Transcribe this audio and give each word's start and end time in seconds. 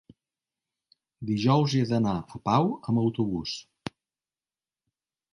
dijous 1.31 1.75
he 1.79 1.81
d'anar 1.91 2.13
a 2.21 2.39
Pau 2.49 2.65
amb 2.93 3.01
autobús. 3.01 3.53